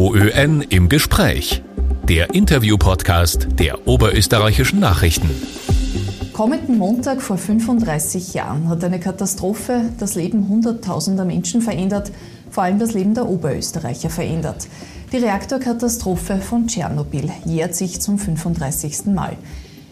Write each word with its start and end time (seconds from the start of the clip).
OÖN 0.00 0.62
im 0.62 0.88
Gespräch. 0.88 1.62
Der 2.08 2.34
Interview-Podcast 2.34 3.48
der 3.58 3.86
Oberösterreichischen 3.86 4.80
Nachrichten. 4.80 5.28
Kommenden 6.32 6.78
Montag 6.78 7.20
vor 7.20 7.36
35 7.36 8.32
Jahren 8.32 8.70
hat 8.70 8.82
eine 8.82 8.98
Katastrophe 8.98 9.90
das 9.98 10.14
Leben 10.14 10.48
hunderttausender 10.48 11.26
Menschen 11.26 11.60
verändert, 11.60 12.12
vor 12.48 12.62
allem 12.62 12.78
das 12.78 12.94
Leben 12.94 13.12
der 13.12 13.28
Oberösterreicher 13.28 14.08
verändert. 14.08 14.68
Die 15.12 15.18
Reaktorkatastrophe 15.18 16.38
von 16.38 16.66
Tschernobyl 16.66 17.30
jährt 17.44 17.74
sich 17.74 18.00
zum 18.00 18.18
35. 18.18 19.04
Mal. 19.08 19.36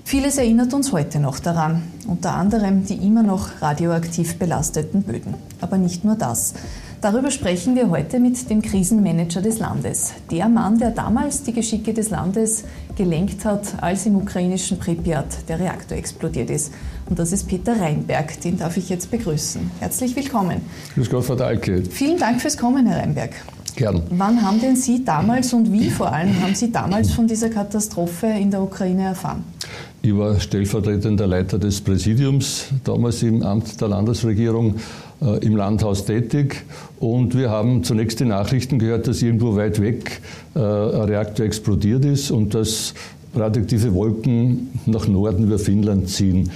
Vieles 0.05 0.39
erinnert 0.39 0.73
uns 0.73 0.91
heute 0.91 1.21
noch 1.21 1.39
daran, 1.39 1.83
unter 2.07 2.35
anderem 2.35 2.87
die 2.87 2.95
immer 2.95 3.23
noch 3.23 3.61
radioaktiv 3.61 4.39
belasteten 4.39 5.03
Böden. 5.03 5.35
Aber 5.61 5.77
nicht 5.77 6.03
nur 6.03 6.15
das. 6.15 6.55
Darüber 7.01 7.31
sprechen 7.31 7.77
wir 7.77 7.91
heute 7.91 8.19
mit 8.19 8.51
dem 8.51 8.61
Krisenmanager 8.61 9.41
des 9.41 9.61
Landes. 9.61 10.15
Der 10.33 10.49
Mann, 10.49 10.81
der 10.81 10.91
damals 10.91 11.45
die 11.45 11.53
Geschicke 11.53 11.95
des 11.95 12.11
Landes 12.11 12.65
gelenkt 12.97 13.45
hat, 13.45 13.81
als 13.81 14.05
im 14.07 14.17
ukrainischen 14.17 14.81
Pripyat 14.81 15.49
der 15.49 15.61
Reaktor 15.61 15.97
explodiert 15.97 16.51
ist. 16.51 16.73
Und 17.09 17.17
das 17.17 17.31
ist 17.31 17.47
Peter 17.47 17.81
Reinberg. 17.81 18.41
Den 18.41 18.59
darf 18.59 18.77
ich 18.77 18.89
jetzt 18.89 19.13
begrüßen. 19.13 19.71
Herzlich 19.79 20.17
willkommen. 20.17 20.61
Grüß 20.97 21.09
Gott, 21.09 21.25
Frau 21.25 21.37
Dahlke. 21.37 21.85
Vielen 21.89 22.19
Dank 22.19 22.41
fürs 22.41 22.59
Kommen, 22.59 22.85
Herr 22.89 23.01
Reinberg. 23.01 23.31
Gern. 23.77 24.03
Wann 24.11 24.43
haben 24.43 24.61
denn 24.61 24.75
Sie 24.75 25.05
damals 25.05 25.53
und 25.53 25.73
wie 25.73 25.91
vor 25.91 26.13
allem 26.13 26.43
haben 26.43 26.57
Sie 26.57 26.73
damals 26.73 27.13
von 27.13 27.29
dieser 27.29 27.49
Katastrophe 27.49 28.27
in 28.27 28.51
der 28.51 28.61
Ukraine 28.61 29.05
erfahren? 29.05 29.45
Ich 30.03 30.17
war 30.17 30.41
stellvertretender 30.41 31.27
Leiter 31.27 31.59
des 31.59 31.81
Präsidiums, 31.81 32.67
damals 32.83 33.23
im 33.23 33.43
Amt 33.43 33.81
der 33.81 33.89
Landesregierung 33.89 34.77
im 35.21 35.57
Landhaus 35.57 36.05
tätig. 36.05 36.65
Und 37.01 37.37
wir 37.37 37.51
haben 37.51 37.85
zunächst 37.85 38.21
die 38.21 38.25
Nachrichten 38.25 38.79
gehört, 38.79 39.09
dass 39.09 39.23
irgendwo 39.23 39.57
weit 39.57 39.81
weg 39.81 40.21
äh, 40.55 40.59
ein 40.59 41.03
Reaktor 41.03 41.47
explodiert 41.47 42.05
ist 42.05 42.31
und 42.31 42.55
dass 42.55 42.95
radioaktive 43.35 43.95
Wolken 43.95 44.71
nach 44.87 45.07
Norden 45.07 45.45
über 45.45 45.59
Finnland 45.59 46.09
ziehen. 46.09 46.51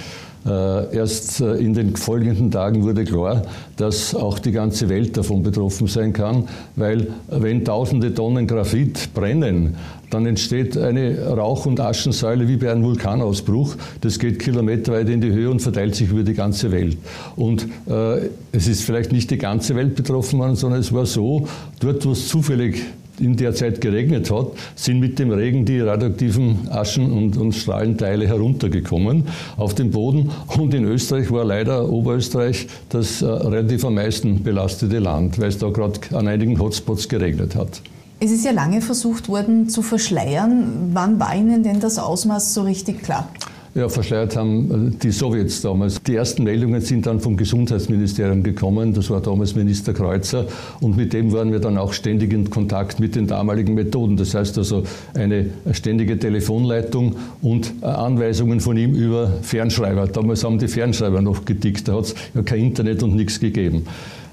Äh, 0.45 0.97
erst 0.97 1.41
äh, 1.41 1.55
in 1.55 1.73
den 1.73 1.95
folgenden 1.95 2.51
Tagen 2.51 2.83
wurde 2.83 3.05
klar, 3.05 3.43
dass 3.77 4.15
auch 4.15 4.41
die 4.41 4.51
ganze 4.51 4.89
Welt 4.89 5.17
davon 5.17 5.43
betroffen 5.43 5.87
sein 5.87 6.13
kann, 6.13 6.49
weil 6.75 7.09
wenn 7.29 7.65
tausende 7.65 8.13
Tonnen 8.13 8.49
Graphit 8.49 9.15
brennen, 9.15 9.77
dann 10.11 10.27
entsteht 10.27 10.77
eine 10.77 11.29
Rauch- 11.29 11.67
und 11.67 11.81
Aschensäule 11.81 12.49
wie 12.49 12.57
bei 12.57 12.73
einem 12.73 12.83
Vulkanausbruch. 12.83 13.77
Das 14.01 14.19
geht 14.19 14.41
kilometerweit 14.41 15.09
in 15.09 15.21
die 15.21 15.31
Höhe 15.31 15.49
und 15.49 15.63
verteilt 15.63 15.95
sich 15.95 16.11
über 16.11 16.25
die 16.25 16.35
ganze 16.35 16.73
Welt. 16.73 16.99
Und 17.37 17.67
äh, 17.89 18.29
es 18.51 18.67
ist 18.67 18.83
vielleicht 18.83 19.13
nicht 19.13 19.31
die 19.31 19.39
ganze 19.39 19.77
Welt 19.77 19.95
betroffen 19.95 20.41
worden, 20.41 20.57
sondern 20.57 20.81
es 20.81 20.93
war 20.93 21.07
so, 21.07 21.47
dort, 21.81 22.05
wo 22.05 22.11
es 22.11 22.29
zufällig 22.29 22.83
in 23.23 23.37
der 23.37 23.55
Zeit 23.55 23.81
geregnet 23.81 24.31
hat, 24.31 24.49
sind 24.75 25.01
mit 25.01 25.19
dem 25.19 25.31
Regen 25.31 25.65
die 25.65 25.81
radioaktiven 25.81 26.69
Aschen- 26.71 27.13
und, 27.13 27.37
und 27.37 27.53
Strahlenteile 27.55 28.27
heruntergekommen 28.27 29.25
auf 29.57 29.75
den 29.75 29.91
Boden. 29.91 30.31
Und 30.59 30.75
in 30.75 30.85
Österreich 30.85 31.31
war 31.31 31.45
leider 31.45 31.89
Oberösterreich 31.89 32.67
das 32.89 33.23
äh, 33.23 33.27
relativ 33.27 33.85
am 33.85 33.95
meisten 33.95 34.43
belastete 34.43 34.99
Land, 34.99 35.39
weil 35.39 35.49
es 35.49 35.59
da 35.59 35.71
gerade 35.71 36.01
an 36.13 36.29
einigen 36.29 36.59
Hotspots 36.59 37.09
geregnet 37.09 37.55
hat. 37.55 37.81
Es 38.25 38.31
ist 38.31 38.45
ja 38.45 38.53
lange 38.53 38.81
versucht 38.81 39.29
worden 39.29 39.69
zu 39.69 39.83
verschleiern. 39.83 40.91
Wann 40.93 41.19
war 41.19 41.35
Ihnen 41.35 41.63
denn 41.65 41.81
das 41.81 41.99
Ausmaß 41.99 42.55
so 42.55 42.63
richtig 42.63 43.03
klar? 43.03 43.29
Ja, 43.75 43.89
verschleiert 43.89 44.37
haben 44.37 44.93
äh, 44.93 44.99
die 45.03 45.11
Sowjets 45.11 45.63
damals. 45.63 46.03
Die 46.03 46.15
ersten 46.15 46.45
Meldungen 46.45 46.83
sind 46.83 47.07
dann 47.07 47.21
vom 47.21 47.39
Gesundheitsministerium 47.39 48.43
gekommen. 48.43 48.93
Das 48.93 49.09
war 49.09 49.23
damals 49.23 49.55
Minister 49.55 49.95
Kreuzer. 49.95 50.45
Und 50.81 50.99
mit 50.99 51.15
dem 51.15 51.33
waren 51.33 51.53
wir 51.53 51.59
dann 51.59 51.79
auch 51.79 51.95
ständig 51.95 52.35
in 52.35 52.51
Kontakt 52.51 53.01
mit 53.01 53.15
den 53.15 53.27
damaligen 53.27 53.73
Methoden. 53.73 54.19
Das 54.19 54.35
heißt 54.35 54.59
also 54.59 54.83
eine 55.15 55.47
ständige 55.73 56.19
Telefonleitung 56.19 57.17
und 57.41 57.73
äh, 57.81 57.87
Anweisungen 57.87 58.61
von 58.61 58.77
ihm 58.77 58.95
über 58.95 59.33
Fernschreiber. 59.41 60.07
Damals 60.07 60.45
haben 60.45 60.59
die 60.59 60.69
Fernschreiber 60.69 61.23
noch 61.23 61.47
gedickt. 61.47 61.89
Da 61.89 61.95
hat 61.95 62.05
es 62.05 62.15
ja 62.35 62.43
kein 62.43 62.61
Internet 62.61 63.03
und 63.03 63.17
nichts 63.17 63.41
gegeben. 63.41 63.87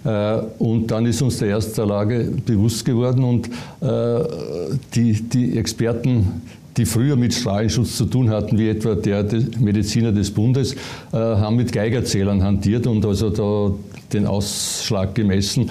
Äh, 0.03 0.39
und 0.57 0.91
dann 0.91 1.05
ist 1.05 1.22
uns 1.22 1.38
der 1.38 1.47
erste 1.47 1.85
Lage 1.85 2.29
bewusst 2.45 2.83
geworden 2.83 3.23
und 3.23 3.49
die, 4.94 5.13
die 5.13 5.57
Experten 5.57 6.41
die 6.79 6.85
früher 6.85 7.16
mit 7.17 7.34
Strahlenschutz 7.34 7.97
zu 7.97 8.06
tun 8.06 8.29
hatten, 8.29 8.57
wie 8.57 8.69
etwa 8.69 8.95
der 8.95 9.25
Mediziner 9.59 10.12
des 10.12 10.31
Bundes, 10.31 10.73
äh, 11.12 11.17
haben 11.17 11.57
mit 11.57 11.72
Geigerzählern 11.73 12.41
hantiert 12.41 12.88
und 12.88 13.06
also 13.06 13.29
da 13.29 13.75
den 14.14 14.25
Ausschlag 14.25 15.16
gemessen 15.16 15.70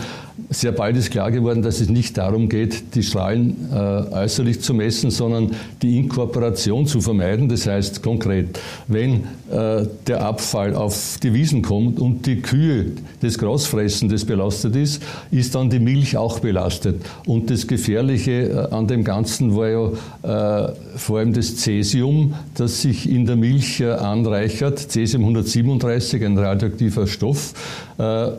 sehr 0.51 0.73
bald 0.73 0.97
ist 0.97 1.11
klar 1.11 1.31
geworden, 1.31 1.63
dass 1.63 1.81
es 1.81 1.89
nicht 1.89 2.17
darum 2.17 2.49
geht, 2.49 2.95
die 2.95 3.03
Strahlen 3.03 3.69
äh, 3.73 3.77
äußerlich 3.77 4.61
zu 4.61 4.73
messen, 4.73 5.11
sondern 5.11 5.51
die 5.83 5.99
Inkorporation 5.99 6.87
zu 6.87 7.01
vermeiden. 7.01 7.49
Das 7.49 7.67
heißt 7.67 8.03
konkret, 8.03 8.59
wenn 8.87 9.25
äh, 9.51 9.87
der 10.07 10.23
Abfall 10.23 10.75
auf 10.75 11.19
die 11.23 11.35
Wiesen 11.35 11.63
kommt 11.63 12.01
und 12.01 12.27
die 12.27 12.41
Kühe 12.41 12.93
des 13.23 13.39
Großfressendes 13.39 14.25
belastet 14.25 14.77
ist, 14.77 15.03
ist 15.31 15.55
dann 15.55 15.71
die 15.71 15.81
Milch 15.81 16.17
auch 16.17 16.39
belastet. 16.39 17.05
Und 17.27 17.51
das 17.51 17.67
Gefährliche 17.67 18.69
äh, 18.71 18.75
an 18.75 18.87
dem 18.87 19.05
Ganzen 19.05 19.57
war 19.57 19.69
ja 19.69 20.69
äh, 20.69 20.73
vor 20.97 21.19
allem 21.19 21.33
das 21.33 21.57
Cäsium, 21.57 22.35
das 22.55 22.83
sich 22.83 23.11
in 23.11 23.27
der 23.27 23.37
Milch 23.37 23.81
äh, 23.81 23.91
anreichert, 23.91 24.79
Cäsium 24.79 25.23
137, 25.23 26.25
ein 26.25 26.39
radioaktiver 26.39 27.07
Stoff. 27.07 27.55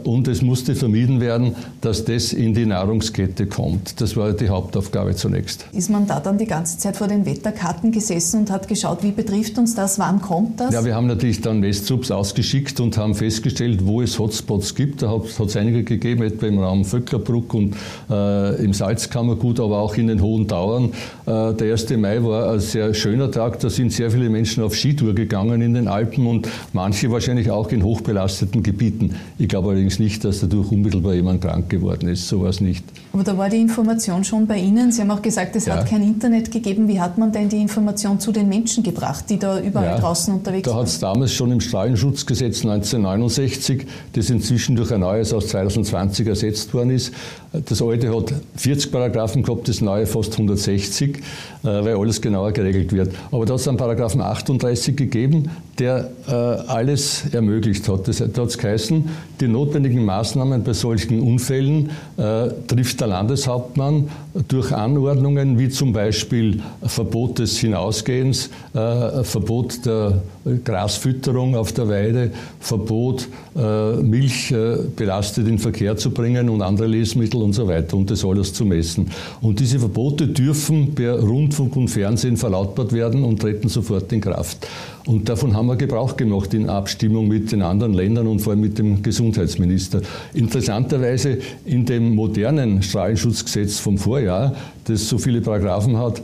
Und 0.03 0.27
es 0.27 0.41
musste 0.41 0.75
vermieden 0.75 1.19
werden, 1.19 1.55
dass 1.81 2.05
das 2.05 2.33
in 2.33 2.53
die 2.53 2.65
Nahrungskette 2.65 3.47
kommt. 3.47 4.01
Das 4.01 4.15
war 4.15 4.33
die 4.33 4.49
Hauptaufgabe 4.49 5.15
zunächst. 5.15 5.65
Ist 5.73 5.89
man 5.89 6.07
da 6.07 6.19
dann 6.19 6.37
die 6.37 6.45
ganze 6.45 6.77
Zeit 6.77 6.97
vor 6.97 7.07
den 7.07 7.25
Wetterkarten 7.25 7.91
gesessen 7.91 8.41
und 8.41 8.51
hat 8.51 8.67
geschaut, 8.67 9.03
wie 9.03 9.11
betrifft 9.11 9.57
uns 9.57 9.75
das, 9.75 9.99
wann 9.99 10.21
kommt 10.21 10.59
das? 10.59 10.73
Ja, 10.73 10.85
wir 10.85 10.95
haben 10.95 11.07
natürlich 11.07 11.41
dann 11.41 11.59
Messtrupps 11.59 12.11
ausgeschickt 12.11 12.79
und 12.79 12.97
haben 12.97 13.15
festgestellt, 13.15 13.85
wo 13.85 14.01
es 14.01 14.19
Hotspots 14.19 14.75
gibt. 14.75 15.01
Da 15.01 15.09
hat 15.09 15.23
es 15.25 15.55
einige 15.55 15.83
gegeben, 15.83 16.23
etwa 16.23 16.47
im 16.47 16.59
Raum 16.59 16.85
Vöcklerbruck 16.85 17.53
und 17.53 17.75
äh, 18.09 18.63
im 18.63 18.73
Salzkammergut, 18.73 19.59
aber 19.59 19.79
auch 19.79 19.95
in 19.95 20.07
den 20.07 20.21
Hohen 20.21 20.47
Tauern. 20.47 20.91
Äh, 21.25 21.53
der 21.53 21.71
1. 21.71 21.89
Mai 21.97 22.23
war 22.23 22.53
ein 22.53 22.59
sehr 22.59 22.93
schöner 22.93 23.31
Tag. 23.31 23.59
Da 23.59 23.69
sind 23.69 23.91
sehr 23.91 24.11
viele 24.11 24.29
Menschen 24.29 24.63
auf 24.63 24.75
Skitour 24.75 25.13
gegangen 25.13 25.61
in 25.61 25.73
den 25.73 25.87
Alpen 25.87 26.27
und 26.27 26.47
manche 26.73 27.11
wahrscheinlich 27.11 27.51
auch 27.51 27.71
in 27.71 27.83
hochbelasteten 27.83 28.63
Gebieten. 28.63 29.15
Ich 29.37 29.47
glaube 29.47 29.78
allerdings 29.79 29.99
nicht, 29.99 30.25
dass 30.25 30.41
dadurch 30.41 30.71
unmittelbar 30.71 31.13
jemand 31.13 31.41
krank 31.41 31.69
geworden 31.69 32.09
ist. 32.09 32.27
Sowas 32.27 32.59
nicht. 32.59 32.83
Aber 33.13 33.23
da 33.23 33.37
war 33.37 33.49
die 33.49 33.61
Information 33.61 34.23
schon 34.25 34.45
bei 34.45 34.57
Ihnen. 34.57 34.91
Sie 34.91 35.01
haben 35.01 35.09
auch 35.09 35.21
gesagt, 35.21 35.55
es 35.55 35.65
ja. 35.65 35.75
hat 35.77 35.87
kein 35.87 36.03
Internet 36.03 36.51
gegeben. 36.51 36.87
Wie 36.89 36.99
hat 36.99 37.17
man 37.17 37.31
denn 37.31 37.47
die 37.47 37.61
Information 37.61 38.19
zu 38.19 38.31
den 38.33 38.49
Menschen 38.49 38.83
gebracht, 38.83 39.25
die 39.29 39.39
da 39.39 39.59
überall 39.59 39.85
ja, 39.85 39.99
draußen 39.99 40.33
unterwegs 40.33 40.65
da 40.65 40.71
waren? 40.71 40.77
Da 40.77 40.81
hat 40.81 40.89
es 40.89 40.99
damals 40.99 41.33
schon 41.33 41.51
im 41.51 41.61
Strahlenschutzgesetz 41.61 42.65
1969, 42.65 43.87
das 44.13 44.29
inzwischen 44.29 44.75
durch 44.75 44.91
ein 44.91 44.99
neues 44.99 45.33
aus 45.33 45.47
2020 45.47 46.27
ersetzt 46.27 46.73
worden 46.73 46.91
ist. 46.91 47.13
Das 47.51 47.81
alte 47.81 48.15
hat 48.15 48.33
40 48.57 48.91
Paragraphen 48.91 49.43
gehabt, 49.43 49.67
das 49.69 49.81
neue 49.81 50.05
fast 50.05 50.33
160, 50.33 51.17
äh, 51.17 51.21
weil 51.63 51.95
alles 51.95 52.21
genauer 52.21 52.51
geregelt 52.51 52.91
wird. 52.91 53.15
Aber 53.31 53.45
da 53.45 53.53
hat 53.53 53.61
es 53.61 53.67
einen 53.67 53.77
Paragraphen 53.77 54.21
38 54.21 54.95
gegeben, 54.95 55.49
der 55.79 56.11
äh, 56.27 56.31
alles 56.31 57.23
ermöglicht 57.31 57.89
hat. 57.89 58.07
Das, 58.07 58.17
da 58.17 58.25
hat 58.25 58.49
es 58.49 58.57
geheißen, 58.57 59.09
die 59.39 59.47
notwendigen 59.69 60.03
Maßnahmen 60.03 60.63
bei 60.63 60.73
solchen 60.73 61.21
Unfällen 61.21 61.91
äh, 62.17 62.49
trifft 62.67 63.01
der 63.01 63.07
Landeshauptmann 63.07 64.09
durch 64.47 64.71
Anordnungen 64.71 65.59
wie 65.59 65.69
zum 65.69 65.93
Beispiel 65.93 66.61
Verbot 66.83 67.37
des 67.37 67.59
Hinausgehens, 67.59 68.49
äh, 68.73 69.23
Verbot 69.23 69.85
der 69.85 70.23
Grasfütterung 70.65 71.55
auf 71.55 71.71
der 71.71 71.87
Weide, 71.87 72.31
Verbot 72.59 73.27
äh, 73.55 73.97
Milch 73.97 74.51
äh, 74.51 74.77
belastet 74.95 75.47
in 75.47 75.59
Verkehr 75.59 75.95
zu 75.97 76.09
bringen 76.11 76.49
und 76.49 76.63
andere 76.63 76.87
Lebensmittel 76.87 77.41
und 77.41 77.53
so 77.53 77.67
weiter 77.67 77.95
und 77.95 78.09
das 78.09 78.25
alles 78.25 78.51
zu 78.51 78.65
messen. 78.65 79.11
Und 79.41 79.59
diese 79.59 79.77
Verbote 79.77 80.27
dürfen 80.27 80.95
per 80.95 81.19
Rundfunk 81.19 81.75
und 81.75 81.89
Fernsehen 81.89 82.37
verlautbart 82.37 82.91
werden 82.91 83.23
und 83.23 83.39
treten 83.39 83.69
sofort 83.69 84.11
in 84.13 84.21
Kraft. 84.21 84.67
Und 85.09 85.27
davon 85.27 85.55
haben 85.55 85.65
wir 85.65 85.75
Gebrauch 85.75 86.17
gemacht 86.17 86.53
in 86.53 86.69
Abstimmung 86.69 87.27
mit 87.27 87.51
den 87.51 87.63
anderen 87.63 87.95
Ländern 87.95 88.27
und 88.27 88.41
vor 88.41 88.53
allem 88.53 88.61
mit 88.61 88.77
dem 88.77 89.01
Gesundheitsminister. 89.01 90.01
Interessanterweise 90.35 91.39
in 91.65 91.83
dem 91.83 92.13
modernen 92.13 92.83
Strahlenschutzgesetz 92.83 93.79
vom 93.79 93.97
Vorjahr, 93.97 94.53
das 94.83 95.09
so 95.09 95.17
viele 95.17 95.41
Paragraphen 95.41 95.97
hat, 95.97 96.21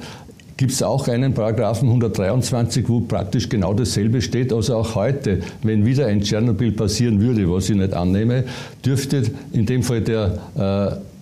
gibt 0.55 0.71
es 0.71 0.83
auch 0.83 1.07
einen 1.07 1.33
Paragraphen 1.33 1.87
123, 1.87 2.87
wo 2.87 2.99
praktisch 2.99 3.49
genau 3.49 3.73
dasselbe 3.73 4.21
steht. 4.21 4.53
Also 4.53 4.75
auch 4.75 4.93
heute, 4.93 5.39
wenn 5.63 5.83
wieder 5.83 6.05
ein 6.05 6.21
Tschernobyl 6.21 6.73
passieren 6.73 7.19
würde, 7.19 7.51
was 7.51 7.67
ich 7.71 7.75
nicht 7.75 7.95
annehme, 7.95 8.43
dürfte 8.85 9.23
in 9.51 9.65
dem 9.65 9.81
Fall 9.81 10.01
der 10.01 10.37
äh, 10.55 11.14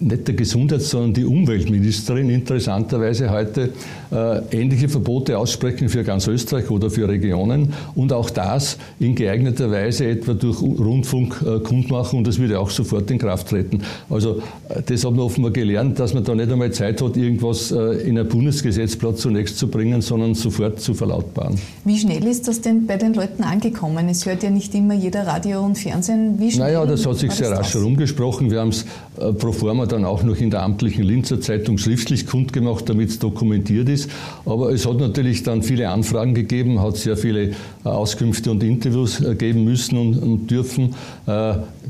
nicht 0.00 0.28
der 0.28 0.34
Gesundheits-, 0.34 0.90
sondern 0.90 1.14
die 1.14 1.24
Umweltministerin 1.24 2.30
interessanterweise 2.30 3.30
heute 3.30 3.70
äh, 4.10 4.40
ähnliche 4.50 4.88
Verbote 4.88 5.38
aussprechen 5.38 5.88
für 5.88 6.04
ganz 6.04 6.26
Österreich 6.26 6.70
oder 6.70 6.90
für 6.90 7.08
Regionen 7.08 7.72
und 7.94 8.12
auch 8.12 8.30
das 8.30 8.78
in 9.00 9.14
geeigneter 9.14 9.70
Weise 9.70 10.06
etwa 10.06 10.34
durch 10.34 10.60
Rundfunk 10.60 11.42
äh, 11.46 11.60
kundmachen 11.60 12.18
und 12.18 12.26
das 12.26 12.38
würde 12.38 12.58
auch 12.60 12.70
sofort 12.70 13.10
in 13.10 13.18
Kraft 13.18 13.48
treten. 13.48 13.82
Also 14.10 14.42
äh, 14.68 14.82
das 14.84 15.04
haben 15.04 15.16
wir 15.16 15.24
offenbar 15.24 15.52
gelernt, 15.52 15.98
dass 15.98 16.14
man 16.14 16.24
da 16.24 16.34
nicht 16.34 16.50
einmal 16.50 16.72
Zeit 16.72 17.00
hat, 17.00 17.16
irgendwas 17.16 17.70
äh, 17.70 18.08
in 18.08 18.18
ein 18.18 18.28
Bundesgesetzblatt 18.28 19.18
zunächst 19.18 19.58
zu 19.58 19.68
bringen, 19.68 20.02
sondern 20.02 20.34
sofort 20.34 20.80
zu 20.80 20.94
verlautbaren. 20.94 21.58
Wie 21.84 21.98
schnell 21.98 22.26
ist 22.26 22.48
das 22.48 22.60
denn 22.60 22.86
bei 22.86 22.96
den 22.96 23.14
Leuten 23.14 23.42
angekommen? 23.42 24.08
Es 24.08 24.26
hört 24.26 24.42
ja 24.42 24.50
nicht 24.50 24.74
immer 24.74 24.94
jeder 24.94 25.26
Radio 25.26 25.64
und 25.64 25.78
Fernsehen. 25.78 26.38
Wie 26.38 26.50
schnell 26.50 26.64
naja, 26.64 26.86
das 26.86 27.04
hat 27.06 27.16
sich 27.16 27.30
sehr 27.32 27.50
rasch 27.50 27.74
herumgesprochen. 27.74 28.50
Wir 28.50 28.60
haben 28.60 28.70
es 28.70 28.84
äh, 29.18 29.32
pro 29.32 29.52
forma 29.64 29.86
dann 29.86 30.04
auch 30.04 30.22
noch 30.22 30.36
in 30.36 30.50
der 30.50 30.62
amtlichen 30.62 31.04
Linzer 31.04 31.40
Zeitung 31.40 31.78
schriftlich 31.78 32.26
kundgemacht, 32.26 32.86
damit 32.86 33.08
es 33.08 33.18
dokumentiert 33.18 33.88
ist. 33.88 34.10
Aber 34.44 34.70
es 34.70 34.84
hat 34.84 34.98
natürlich 34.98 35.42
dann 35.42 35.62
viele 35.62 35.88
Anfragen 35.88 36.34
gegeben, 36.34 36.82
hat 36.82 36.98
sehr 36.98 37.16
viele 37.16 37.44
äh, 37.48 37.54
Auskünfte 37.84 38.50
und 38.50 38.62
Interviews 38.62 39.22
äh, 39.22 39.34
geben 39.34 39.64
müssen 39.64 39.96
und, 39.96 40.18
und 40.18 40.50
dürfen. 40.50 40.94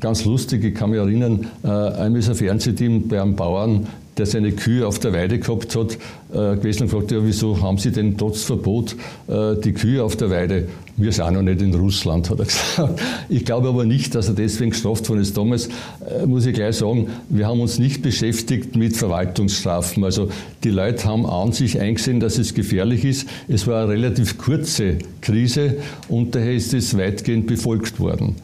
Ganz 0.00 0.24
lustig, 0.24 0.62
ich 0.62 0.74
kann 0.74 0.90
mich 0.90 1.00
erinnern, 1.00 1.46
ein 1.62 2.22
Fernsehteam 2.22 3.08
bei 3.08 3.20
einem 3.20 3.34
Bauern 3.34 3.86
der 4.16 4.26
seine 4.26 4.52
Kühe 4.52 4.86
auf 4.86 4.98
der 4.98 5.12
Weide 5.12 5.38
gehabt 5.38 5.74
hat, 5.76 5.94
äh, 6.32 6.56
gewesen 6.56 6.82
und 6.82 6.90
gefragt, 6.90 7.12
ja, 7.12 7.18
wieso 7.22 7.60
haben 7.60 7.78
Sie 7.78 7.90
denn 7.90 8.16
trotz 8.16 8.42
Verbot 8.42 8.96
äh, 9.26 9.56
die 9.56 9.72
Kühe 9.72 10.02
auf 10.02 10.16
der 10.16 10.30
Weide? 10.30 10.68
Wir 10.96 11.10
sind 11.10 11.24
auch 11.24 11.30
noch 11.32 11.42
nicht 11.42 11.60
in 11.60 11.74
Russland, 11.74 12.30
hat 12.30 12.38
er 12.38 12.44
gesagt. 12.44 13.00
Ich 13.28 13.44
glaube 13.44 13.68
aber 13.68 13.84
nicht, 13.84 14.14
dass 14.14 14.28
er 14.28 14.34
deswegen 14.34 14.70
gestraft 14.70 15.08
worden 15.08 15.20
ist. 15.20 15.36
Damals 15.36 15.68
äh, 15.68 16.26
muss 16.26 16.46
ich 16.46 16.54
gleich 16.54 16.76
sagen, 16.76 17.08
wir 17.28 17.46
haben 17.46 17.60
uns 17.60 17.78
nicht 17.78 18.02
beschäftigt 18.02 18.76
mit 18.76 18.96
Verwaltungsstrafen. 18.96 20.04
Also 20.04 20.28
die 20.62 20.70
Leute 20.70 21.04
haben 21.06 21.26
an 21.26 21.52
sich 21.52 21.80
eingesehen, 21.80 22.20
dass 22.20 22.38
es 22.38 22.54
gefährlich 22.54 23.04
ist. 23.04 23.28
Es 23.48 23.66
war 23.66 23.82
eine 23.82 23.92
relativ 23.92 24.38
kurze 24.38 24.98
Krise 25.20 25.78
und 26.08 26.34
daher 26.34 26.54
ist 26.54 26.72
es 26.74 26.96
weitgehend 26.96 27.46
befolgt 27.46 27.98
worden. 27.98 28.36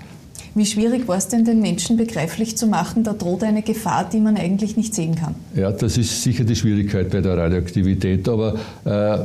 Wie 0.54 0.66
schwierig 0.66 1.06
war 1.06 1.16
es 1.16 1.28
denn, 1.28 1.44
den 1.44 1.60
Menschen 1.60 1.96
begreiflich 1.96 2.56
zu 2.56 2.66
machen, 2.66 3.04
da 3.04 3.12
droht 3.12 3.44
eine 3.44 3.62
Gefahr, 3.62 4.08
die 4.10 4.18
man 4.18 4.36
eigentlich 4.36 4.76
nicht 4.76 4.94
sehen 4.94 5.14
kann? 5.14 5.34
Ja, 5.54 5.70
das 5.70 5.96
ist 5.96 6.22
sicher 6.22 6.44
die 6.44 6.56
Schwierigkeit 6.56 7.10
bei 7.10 7.20
der 7.20 7.36
Radioaktivität. 7.36 8.28
Aber 8.28 8.54
äh, 8.84 9.18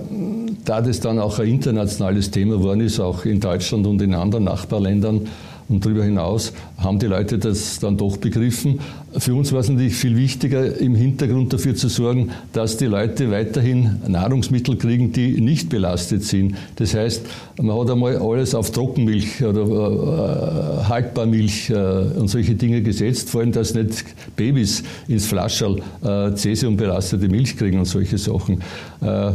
da 0.65 0.81
das 0.81 0.99
dann 0.99 1.19
auch 1.19 1.39
ein 1.39 1.47
internationales 1.47 2.29
Thema 2.29 2.57
geworden 2.57 2.81
ist, 2.81 2.99
auch 2.99 3.25
in 3.25 3.39
Deutschland 3.39 3.87
und 3.87 4.01
in 4.01 4.13
anderen 4.13 4.45
Nachbarländern, 4.45 5.27
und 5.67 5.83
darüber 5.83 6.03
hinaus 6.03 6.53
haben 6.77 6.99
die 6.99 7.05
Leute 7.05 7.37
das 7.37 7.79
dann 7.79 7.97
doch 7.97 8.17
begriffen. 8.17 8.79
Für 9.17 9.33
uns 9.33 9.53
war 9.53 9.61
es 9.61 9.69
natürlich 9.69 9.95
viel 9.95 10.17
wichtiger, 10.17 10.77
im 10.77 10.93
Hintergrund 10.93 11.53
dafür 11.53 11.73
zu 11.75 11.87
sorgen, 11.87 12.31
dass 12.51 12.77
die 12.77 12.85
Leute 12.85 13.31
weiterhin 13.31 14.01
Nahrungsmittel 14.07 14.77
kriegen, 14.77 15.13
die 15.13 15.39
nicht 15.39 15.69
belastet 15.69 16.23
sind. 16.23 16.55
Das 16.75 16.93
heißt, 16.93 17.25
man 17.61 17.79
hat 17.79 17.89
einmal 17.89 18.17
alles 18.17 18.53
auf 18.53 18.71
Trockenmilch 18.71 19.43
oder 19.43 19.61
äh, 19.61 20.83
Haltbarmilch 20.89 21.69
äh, 21.69 21.73
und 21.73 22.27
solche 22.27 22.55
Dinge 22.55 22.81
gesetzt, 22.81 23.29
vor 23.29 23.41
allem, 23.41 23.53
dass 23.53 23.73
nicht 23.73 24.03
Babys 24.35 24.83
ins 25.07 25.25
Flascherl 25.27 25.81
äh, 26.03 26.35
cäsiumbelastete 26.35 27.29
Milch 27.29 27.55
kriegen 27.55 27.79
und 27.79 27.85
solche 27.85 28.17
Sachen. 28.17 28.61
Äh, 29.01 29.31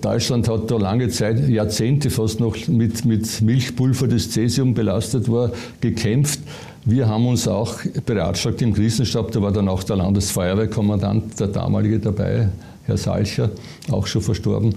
Deutschland 0.00 0.48
hat 0.48 0.70
da 0.70 0.76
lange 0.76 1.08
Zeit, 1.10 1.48
Jahrzehnte 1.48 2.10
fast 2.10 2.40
noch 2.40 2.56
mit, 2.66 3.04
mit 3.04 3.40
Milchpulver, 3.40 4.08
das 4.08 4.30
Cäsium 4.30 4.74
belastet 4.74 5.30
war, 5.30 5.52
gekämpft. 5.80 6.40
Wir 6.84 7.08
haben 7.08 7.26
uns 7.26 7.46
auch 7.46 7.74
beratschlagt 8.06 8.62
im 8.62 8.72
Krisenstab, 8.72 9.32
da 9.32 9.42
war 9.42 9.52
dann 9.52 9.68
auch 9.68 9.82
der 9.82 9.96
Landesfeuerwehrkommandant, 9.96 11.38
der 11.38 11.48
damalige 11.48 11.98
dabei, 11.98 12.48
Herr 12.84 12.96
Salcher, 12.96 13.50
auch 13.90 14.06
schon 14.06 14.22
verstorben. 14.22 14.76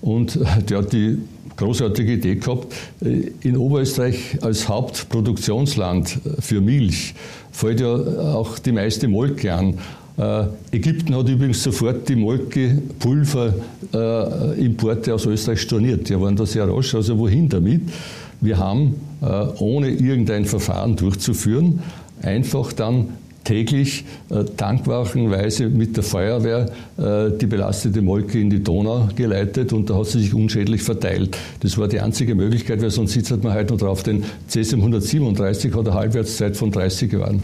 Und 0.00 0.38
der 0.68 0.78
hat 0.78 0.92
die 0.92 1.18
großartige 1.56 2.14
Idee 2.14 2.36
gehabt, 2.36 2.74
in 3.00 3.56
Oberösterreich 3.56 4.38
als 4.40 4.68
Hauptproduktionsland 4.68 6.20
für 6.40 6.60
Milch 6.60 7.14
fällt 7.52 7.80
ja 7.80 7.94
auch 7.94 8.58
die 8.58 8.72
meiste 8.72 9.06
Molke 9.06 9.52
an. 9.52 9.78
Äh, 10.18 10.46
Ägypten 10.72 11.14
hat 11.14 11.28
übrigens 11.28 11.62
sofort 11.62 12.08
die 12.08 12.16
Molkepulverimporte 12.16 15.10
äh, 15.10 15.14
aus 15.14 15.26
Österreich 15.26 15.60
storniert. 15.60 16.08
Die 16.08 16.20
waren 16.20 16.34
da 16.36 16.46
sehr 16.46 16.68
rasch. 16.68 16.94
Also 16.94 17.18
wohin 17.18 17.48
damit? 17.48 17.82
Wir 18.40 18.58
haben, 18.58 18.88
äh, 18.88 18.92
ohne 19.58 19.90
irgendein 19.90 20.44
Verfahren 20.44 20.96
durchzuführen, 20.96 21.80
einfach 22.22 22.72
dann 22.72 23.08
täglich 23.44 24.04
äh, 24.30 24.44
tankwachenweise 24.44 25.68
mit 25.68 25.96
der 25.96 26.04
Feuerwehr 26.04 26.70
äh, 26.96 27.36
die 27.36 27.46
belastete 27.46 28.02
Molke 28.02 28.40
in 28.40 28.50
die 28.50 28.62
Donau 28.62 29.08
geleitet 29.16 29.72
und 29.72 29.90
da 29.90 29.96
hat 29.96 30.06
sie 30.06 30.20
sich 30.20 30.34
unschädlich 30.34 30.82
verteilt. 30.82 31.36
Das 31.60 31.76
war 31.78 31.88
die 31.88 32.00
einzige 32.00 32.34
Möglichkeit, 32.34 32.82
weil 32.82 32.90
sonst 32.90 33.12
sitzt 33.12 33.42
man 33.42 33.54
heute 33.54 33.72
noch 33.74 33.80
drauf. 33.80 34.02
Denn 34.02 34.24
Cesium 34.48 34.80
137 34.80 35.74
hat 35.74 35.86
eine 35.86 35.94
Halbwertszeit 35.94 36.56
von 36.56 36.70
30 36.70 37.12
Jahren. 37.12 37.42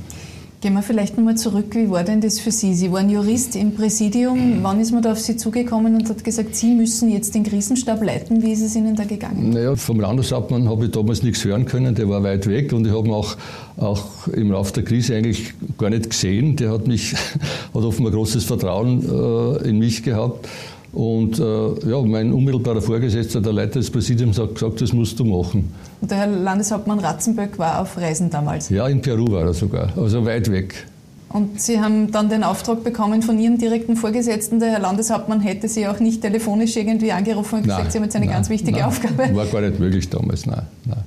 Gehen 0.61 0.75
wir 0.75 0.83
vielleicht 0.83 1.17
nochmal 1.17 1.37
zurück. 1.37 1.67
Wie 1.77 1.89
war 1.89 2.03
denn 2.03 2.21
das 2.21 2.41
für 2.41 2.51
Sie? 2.51 2.75
Sie 2.75 2.91
waren 2.91 3.09
Jurist 3.09 3.55
im 3.55 3.77
Präsidium. 3.77 4.59
Wann 4.63 4.81
ist 4.81 4.91
man 4.91 5.03
da 5.03 5.13
auf 5.13 5.21
Sie 5.21 5.37
zugekommen 5.37 5.95
und 5.95 6.09
hat 6.09 6.25
gesagt, 6.25 6.57
Sie 6.57 6.75
müssen 6.75 7.13
jetzt 7.13 7.33
den 7.37 7.45
Krisenstab 7.45 8.03
leiten? 8.03 8.43
Wie 8.43 8.51
ist 8.51 8.63
es 8.63 8.75
Ihnen 8.75 8.97
da 8.97 9.05
gegangen? 9.05 9.51
Naja, 9.51 9.77
vom 9.77 10.01
Landeshauptmann 10.01 10.69
habe 10.69 10.87
ich 10.87 10.91
damals 10.91 11.23
nichts 11.23 11.45
hören 11.45 11.65
können. 11.65 11.95
Der 11.95 12.09
war 12.09 12.25
weit 12.25 12.49
weg 12.49 12.73
und 12.73 12.85
ich 12.89 12.93
habe 12.93 13.07
ihn 13.07 13.15
auch, 13.15 13.37
auch 13.77 14.27
im 14.27 14.51
Laufe 14.51 14.73
der 14.73 14.83
Krise 14.83 15.15
eigentlich 15.15 15.55
gar 15.79 15.91
nicht 15.91 16.11
gesehen. 16.11 16.57
Der 16.57 16.73
hat 16.73 16.89
mich, 16.89 17.15
hat 17.75 17.83
offenbar 17.85 18.11
großes 18.11 18.43
Vertrauen 18.43 19.05
äh, 19.09 19.69
in 19.69 19.79
mich 19.79 20.03
gehabt. 20.03 20.49
Und 20.93 21.39
äh, 21.39 21.91
ja, 21.91 22.01
mein 22.03 22.33
unmittelbarer 22.33 22.81
Vorgesetzter, 22.81 23.41
der 23.41 23.53
Leiter 23.53 23.79
des 23.79 23.91
Präsidiums, 23.91 24.39
hat 24.39 24.55
gesagt, 24.55 24.81
das 24.81 24.93
musst 24.93 25.19
du 25.19 25.25
machen. 25.25 25.73
Und 26.01 26.11
der 26.11 26.19
Herr 26.19 26.27
Landeshauptmann 26.27 26.99
Ratzenböck 26.99 27.59
war 27.59 27.83
auf 27.83 27.97
Reisen 27.99 28.31
damals? 28.31 28.71
Ja, 28.71 28.89
in 28.89 29.03
Peru 29.03 29.31
war 29.31 29.43
er 29.43 29.55
sogar, 29.55 29.93
also 29.97 30.25
weit 30.25 30.51
weg. 30.51 30.87
Und 31.29 31.61
Sie 31.61 31.79
haben 31.79 32.11
dann 32.11 32.31
den 32.31 32.43
Auftrag 32.43 32.83
bekommen 32.83 33.21
von 33.21 33.39
Ihrem 33.39 33.59
direkten 33.59 33.97
Vorgesetzten, 33.97 34.61
der 34.61 34.71
Herr 34.71 34.81
Landeshauptmann 34.81 35.41
hätte 35.41 35.69
Sie 35.69 35.87
auch 35.87 36.01
nicht 36.01 36.23
telefonisch 36.23 36.75
irgendwie 36.77 37.13
angerufen 37.13 37.57
und 37.57 37.63
gesagt, 37.65 37.83
nein, 37.83 37.91
Sie 37.91 37.99
haben 37.99 38.05
jetzt 38.05 38.17
eine 38.17 38.27
nein, 38.27 38.35
ganz 38.35 38.49
wichtige 38.49 38.79
nein, 38.79 38.87
Aufgabe. 38.87 39.37
War 39.37 39.47
gar 39.47 39.61
nicht 39.61 39.79
möglich 39.79 40.09
damals, 40.09 40.47
nein. 40.47 40.63
nein. 40.87 41.05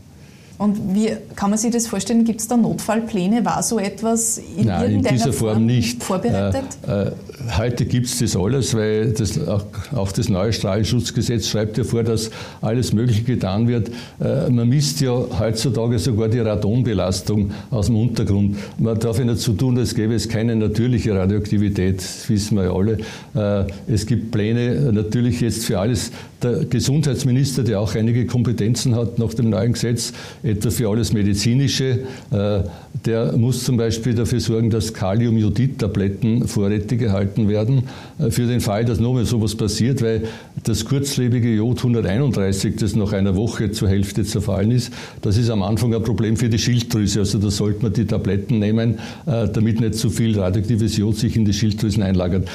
Und 0.62 0.94
wie 0.94 1.10
kann 1.36 1.50
man 1.50 1.58
sich 1.58 1.72
das 1.72 1.88
vorstellen? 1.88 2.24
Gibt 2.24 2.40
es 2.40 2.48
da 2.48 2.56
Notfallpläne? 2.56 3.44
War 3.44 3.64
so 3.64 3.80
etwas 3.80 4.38
in 4.38 4.68
Nein, 4.68 4.82
irgendeiner 4.92 5.10
in 5.10 5.16
dieser 5.16 5.34
Form, 5.34 5.54
Form 5.54 5.66
nicht. 5.66 6.04
vorbereitet? 6.04 6.66
Äh, 6.88 7.08
äh, 7.08 7.12
heute 7.58 7.86
gibt 7.86 8.06
es 8.06 8.20
das 8.20 8.36
alles, 8.36 8.76
weil 8.76 9.12
das, 9.12 9.40
auch, 9.48 9.66
auch, 9.96 10.12
das 10.12 10.30
neue 10.30 10.54
Strahlenschutzgesetz 10.54 11.48
schreibt 11.48 11.80
ja 11.80 11.84
vor, 11.84 12.04
dass 12.04 12.30
alles 12.62 12.94
Mögliche 12.94 13.24
getan 13.24 13.68
wird. 13.68 13.90
Äh, 14.20 14.52
man 14.52 14.70
misst 14.70 15.02
ja 15.02 15.12
heutzutage 15.40 15.98
sogar 15.98 16.28
die 16.28 16.38
Radonbelastung 16.38 17.50
aus 17.72 17.88
dem 17.88 17.96
Untergrund. 17.96 18.56
Man 18.78 19.00
darf 19.00 19.18
ja 19.18 19.26
nicht 19.26 19.40
so 19.40 19.54
tun, 19.54 19.80
als 19.80 19.96
gäbe 19.96 20.14
es 20.14 20.30
keine 20.30 20.56
natürliche 20.56 21.16
Radioaktivität, 21.16 21.98
das 21.98 22.30
wissen 22.30 22.56
wir 22.58 22.66
ja 22.66 22.72
alle. 22.72 23.00
Äh, 23.34 23.72
es 23.92 24.06
gibt 24.06 24.30
Pläne 24.30 24.92
natürlich 24.92 25.42
jetzt 25.42 25.66
für 25.66 25.80
alles. 25.80 26.12
Der 26.44 26.66
Gesundheitsminister, 26.66 27.64
der 27.64 27.80
auch 27.80 27.94
einige 27.94 28.26
Kompetenzen 28.26 28.96
hat 28.96 29.20
nach 29.20 29.34
dem 29.34 29.52
neuen 29.52 29.74
Gesetz, 29.74 30.12
etwa 30.52 30.70
für 30.70 30.90
alles 30.90 31.14
Medizinische. 31.14 32.00
Äh, 32.32 32.62
der 33.06 33.36
muss 33.38 33.64
zum 33.64 33.78
Beispiel 33.78 34.14
dafür 34.14 34.40
sorgen, 34.40 34.70
dass 34.70 34.94
Kaliumjodid-Tabletten 34.94 36.48
vorrätig 36.48 37.00
gehalten 37.00 37.48
werden, 37.48 37.84
äh, 38.20 38.30
für 38.30 38.46
den 38.46 38.62
Fall, 38.62 38.86
dass 38.86 39.00
nochmal 39.00 39.26
sowas 39.26 39.56
passiert, 39.56 40.02
weil 40.02 40.24
das 40.64 40.86
kurzlebige 40.86 41.54
Jod 41.54 41.78
131, 41.78 42.76
das 42.76 42.96
nach 42.96 43.14
einer 43.14 43.36
Woche 43.36 43.72
zur 43.72 43.90
Hälfte 43.90 44.24
zerfallen 44.24 44.72
ist, 44.72 44.94
das 45.22 45.38
ist 45.38 45.50
am 45.50 45.64
Anfang 45.64 45.94
ein 45.96 46.04
Problem 46.04 46.38
für 46.38 46.50
die 46.50 46.60
Schilddrüse. 46.60 47.20
Also 47.20 47.40
da 47.40 47.50
sollte 47.50 47.84
man 47.84 47.94
die 47.94 48.06
Tabletten 48.06 48.60
nehmen, 48.60 49.00
äh, 49.26 49.48
damit 49.48 49.80
nicht 49.82 49.96
zu 49.96 50.10
viel 50.10 50.38
radioaktives 50.38 50.98
Jod 50.98 51.18
sich 51.18 51.36
in 51.36 51.46
die 51.46 51.54
Schilddrüsen 51.54 52.04
einlagert. 52.04 52.48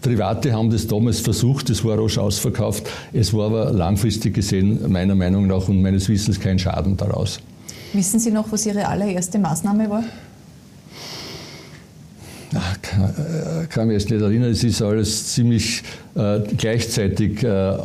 Private 0.00 0.52
haben 0.52 0.70
das 0.70 0.86
damals 0.86 1.20
versucht, 1.20 1.70
es 1.70 1.84
war 1.84 1.98
rasch 1.98 2.18
ausverkauft. 2.18 2.88
Es 3.12 3.34
war 3.34 3.46
aber 3.46 3.72
langfristig 3.72 4.34
gesehen 4.34 4.90
meiner 4.90 5.14
Meinung 5.14 5.46
nach 5.46 5.68
und 5.68 5.82
meines 5.82 6.08
Wissens 6.08 6.38
kein 6.38 6.58
Schaden 6.58 6.96
daraus. 6.96 7.40
Wissen 7.92 8.20
Sie 8.20 8.30
noch, 8.30 8.50
was 8.52 8.66
Ihre 8.66 8.86
allererste 8.86 9.38
Maßnahme 9.38 9.90
war? 9.90 10.04
Ach, 12.54 12.76
kann, 12.80 13.02
äh, 13.04 13.66
kann 13.66 13.88
mich 13.88 13.94
jetzt 14.00 14.10
nicht 14.10 14.22
erinnern, 14.22 14.50
es 14.50 14.64
ist 14.64 14.80
alles 14.80 15.34
ziemlich 15.34 15.82
äh, 16.14 16.40
gleichzeitig 16.56 17.42
äh, 17.42 17.74
äh, 17.74 17.78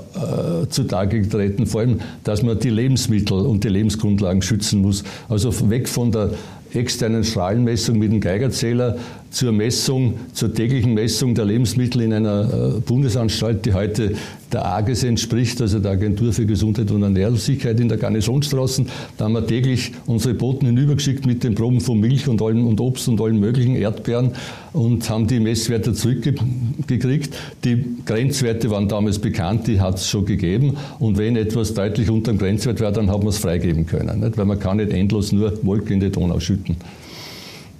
zutage 0.69 1.21
getreten, 1.21 1.65
vor 1.65 1.81
allem, 1.81 1.99
dass 2.23 2.43
man 2.43 2.59
die 2.59 2.69
Lebensmittel 2.69 3.41
und 3.41 3.65
die 3.65 3.69
Lebensgrundlagen 3.69 4.41
schützen 4.41 4.81
muss. 4.81 5.03
Also 5.27 5.69
weg 5.69 5.89
von 5.89 6.13
der 6.13 6.31
externen 6.73 7.25
Strahlenmessung 7.25 7.99
mit 7.99 8.11
dem 8.13 8.21
Geigerzähler 8.21 8.97
zur 9.33 9.51
Messung, 9.51 10.13
zur 10.33 10.53
täglichen 10.53 10.93
Messung 10.93 11.33
der 11.33 11.45
Lebensmittel 11.45 12.01
in 12.01 12.13
einer 12.13 12.79
Bundesanstalt, 12.85 13.65
die 13.65 13.73
heute 13.73 14.13
der 14.53 14.63
AGES 14.63 15.03
entspricht, 15.03 15.59
also 15.59 15.79
der 15.79 15.93
Agentur 15.93 16.31
für 16.31 16.45
Gesundheit 16.45 16.91
und 16.91 17.01
Ernährungssicherheit 17.01 17.79
in 17.79 17.89
der 17.89 17.97
Garnisonstraße. 17.97 18.85
Da 19.17 19.25
haben 19.25 19.33
wir 19.33 19.45
täglich 19.45 19.91
unsere 20.05 20.35
Boten 20.35 20.67
hinübergeschickt 20.67 21.25
mit 21.25 21.43
den 21.43 21.55
Proben 21.55 21.81
von 21.81 21.99
Milch 21.99 22.27
und, 22.27 22.43
allem, 22.43 22.67
und 22.67 22.79
Obst 22.79 23.07
und 23.07 23.19
allen 23.19 23.39
möglichen 23.39 23.75
Erdbeeren 23.75 24.33
und 24.71 25.09
haben 25.09 25.25
die 25.25 25.39
Messwerte 25.39 25.93
zurückgekriegt. 25.93 27.35
Die 27.63 27.83
Grenzwerte 28.05 28.69
waren 28.69 28.87
damals 28.87 29.17
bekannt, 29.17 29.65
die 29.65 29.81
hat 29.81 29.95
es 29.95 30.07
schon 30.07 30.25
gegeben. 30.25 30.77
Und 30.99 31.17
wenn 31.17 31.35
etwas 31.35 31.73
deutlich 31.73 32.11
unter 32.11 32.31
dem 32.31 32.37
Grenzwert 32.37 32.79
war, 32.81 32.91
dann 32.91 33.09
haben 33.09 33.23
wir 33.23 33.29
es 33.29 33.39
freigeben 33.39 33.87
können. 33.87 34.19
Nicht? 34.19 34.37
Weil 34.37 34.45
man 34.45 34.59
kann 34.59 34.77
nicht 34.77 34.91
endlos 34.91 35.31
nur 35.31 35.53
Wolke 35.63 35.91
in 35.91 35.99
die 35.99 36.11
Donau 36.11 36.39
schütten. 36.39 36.75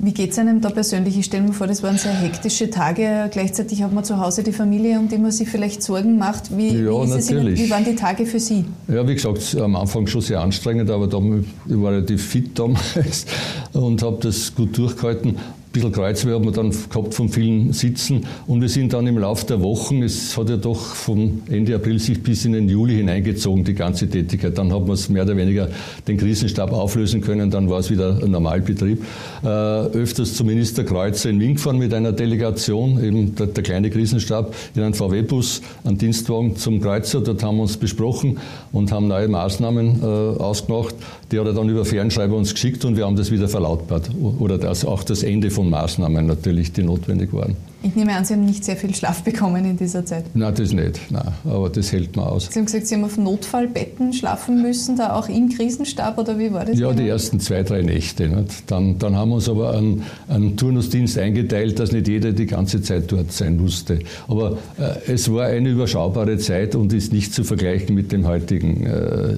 Wie 0.04 0.12
geht 0.12 0.32
es 0.32 0.38
einem 0.38 0.60
da 0.60 0.70
persönlich? 0.70 1.18
Ich 1.18 1.26
stelle 1.26 1.44
mir 1.44 1.54
vor, 1.54 1.66
das 1.66 1.82
waren 1.82 1.98
sehr 1.98 2.12
hektische 2.12 2.70
Tage. 2.70 3.30
Gleichzeitig 3.32 3.84
hat 3.84 3.94
man 3.94 4.04
zu 4.04 4.20
Hause 4.20 4.44
die 4.44 4.52
Familie, 4.52 5.00
um 5.00 5.08
die 5.08 5.18
man 5.18 5.32
sich 5.32 5.48
vielleicht 5.48 5.82
Sorgen 5.82 6.18
macht. 6.18 6.58
Wie, 6.58 6.76
ja, 6.76 6.92
wie, 6.92 7.08
natürlich. 7.08 7.58
wie 7.58 7.70
waren 7.70 7.86
die 7.86 7.96
Tage 7.96 8.26
für 8.26 8.42
Sie? 8.42 8.66
Ja, 8.90 9.08
wie 9.08 9.14
gesagt, 9.14 9.56
am 9.56 9.78
Anfang 9.78 10.06
schon 10.08 10.20
sehr 10.20 10.42
anstrengend, 10.42 10.90
aber 10.90 11.08
da, 11.08 11.20
ich 11.20 11.82
war 11.82 11.94
relativ 11.94 12.22
fit 12.22 12.60
damals 12.60 13.26
und 13.72 14.04
habe 14.04 14.18
das 14.22 14.54
gut 14.54 14.78
durchgehalten 14.78 15.38
bisschen 15.74 15.92
Kreuzweh 15.92 16.32
haben 16.32 16.46
wir 16.46 16.52
dann 16.52 16.70
gehabt 16.70 17.14
von 17.16 17.30
vielen 17.30 17.74
Sitzen 17.74 18.26
und 18.46 18.62
wir 18.62 18.70
sind 18.70 18.94
dann 18.94 19.08
im 19.08 19.18
Laufe 19.18 19.46
der 19.48 19.62
Wochen, 19.62 20.04
es 20.04 20.38
hat 20.38 20.50
ja 20.50 20.58
doch 20.58 20.80
von 20.80 21.42
Ende 21.50 21.76
April 21.76 22.00
sich 22.00 22.22
bis 22.22 22.46
in 22.46 22.54
den 22.54 22.70
Juli 22.70 22.98
hineingezogen, 22.98 23.64
die 23.64 23.74
ganze 23.74 24.08
Tätigkeit. 24.08 24.58
Dann 24.58 24.72
hat 24.72 24.82
man 24.82 24.92
es 24.92 25.10
mehr 25.10 25.24
oder 25.24 25.36
weniger 25.36 25.70
den 26.08 26.18
Krisenstab 26.18 26.72
auflösen 26.72 27.22
können, 27.22 27.50
dann 27.50 27.70
war 27.70 27.80
es 27.80 27.90
wieder 27.90 28.20
ein 28.24 28.32
Normalbetrieb. 28.32 29.04
Äh, 29.44 29.48
öfters 29.48 30.36
zum 30.36 30.48
Minister 30.48 30.84
Kreuzer 30.84 31.32
in 31.32 31.40
Wien 31.40 31.56
gefahren 31.56 31.80
mit 31.80 31.94
einer 31.94 32.12
Delegation, 32.12 33.04
eben 33.04 33.36
der, 33.36 33.48
der 33.48 33.64
kleine 33.64 33.90
Krisenstab, 33.90 34.54
in 34.76 34.84
einem 34.84 34.94
VW-Bus, 34.94 35.62
einen 35.84 35.98
Dienstwagen 35.98 36.56
zum 36.56 36.82
Kreuzer. 36.82 37.22
Dort 37.22 37.42
haben 37.42 37.58
wir 37.58 37.64
uns 37.64 37.78
besprochen 37.78 38.38
und 38.72 38.92
haben 38.92 39.08
neue 39.08 39.28
Maßnahmen 39.28 40.02
äh, 40.02 40.06
ausgemacht. 40.06 40.94
Die 41.34 41.40
hat 41.40 41.48
er 41.48 41.54
dann 41.54 41.68
über 41.68 41.84
Fernschreiber 41.84 42.36
uns 42.36 42.54
geschickt 42.54 42.86
und 42.86 42.96
wir 42.96 43.08
haben 43.08 43.16
das 43.16 43.32
wieder 43.32 43.48
verlautbart. 43.48 44.12
Oder 44.38 44.60
das, 44.60 44.86
auch 44.86 45.04
das 45.04 45.24
Ende 45.24 45.50
von 45.50 45.68
Maßnahmen 45.68 46.28
natürlich, 46.28 46.74
die 46.74 46.84
notwendig 46.84 47.34
waren. 47.34 47.56
Ich 47.86 47.96
nehme 47.96 48.16
an, 48.16 48.24
Sie 48.24 48.34
haben 48.34 48.46
nicht 48.46 48.64
sehr 48.64 48.78
viel 48.78 48.96
Schlaf 48.96 49.24
bekommen 49.24 49.66
in 49.66 49.76
dieser 49.76 50.06
Zeit. 50.06 50.24
Nein, 50.34 50.56
das 50.56 50.72
nicht. 50.72 51.12
Nein, 51.12 51.34
aber 51.44 51.70
das 51.70 51.92
hält 51.92 52.16
man 52.16 52.26
aus. 52.26 52.48
Sie 52.50 52.58
haben 52.58 52.66
gesagt, 52.66 52.88
Sie 52.88 52.96
haben 52.96 53.04
auf 53.04 53.18
Notfallbetten 53.18 54.14
schlafen 54.14 54.62
müssen, 54.62 54.96
da 54.96 55.14
auch 55.14 55.28
im 55.28 55.50
Krisenstab 55.50 56.18
oder 56.18 56.40
wie 56.40 56.54
war 56.54 56.64
das? 56.64 56.80
Ja, 56.80 56.92
genau? 56.92 57.02
die 57.02 57.10
ersten 57.10 57.42
zwei, 57.42 57.62
drei 57.64 57.82
Nächte. 57.82 58.30
Nicht? 58.30 58.72
Dann, 58.72 58.98
dann 59.00 59.18
haben 59.18 59.30
wir 59.30 59.36
uns 59.36 59.50
aber 59.50 59.74
einen, 59.74 60.04
einen 60.30 60.56
Turnusdienst 60.56 61.18
eingeteilt, 61.18 61.78
dass 61.78 61.92
nicht 61.92 62.08
jeder 62.08 62.32
die 62.32 62.46
ganze 62.46 62.82
Zeit 62.82 63.12
dort 63.12 63.34
sein 63.34 63.58
musste. 63.58 64.00
Aber 64.30 64.58
äh, 64.80 65.12
es 65.12 65.30
war 65.30 65.48
eine 65.48 65.68
überschaubare 65.68 66.38
Zeit 66.38 66.76
und 66.76 66.94
ist 66.94 67.12
nicht 67.12 67.34
zu 67.34 67.44
vergleichen 67.44 67.96
mit, 67.96 68.14
dem 68.14 68.26
heutigen, 68.26 68.86
äh, 68.86 69.38